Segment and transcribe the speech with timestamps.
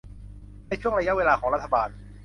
[0.67, 1.89] ในช่วงระยะเวลาของรัฐบาล